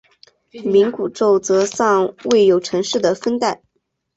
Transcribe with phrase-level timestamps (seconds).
[0.63, 3.61] 冥古宙则尚未有正式的分代。